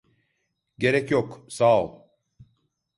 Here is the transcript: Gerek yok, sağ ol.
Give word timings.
Gerek 0.79 1.11
yok, 1.11 1.45
sağ 1.49 1.83
ol. 1.83 2.01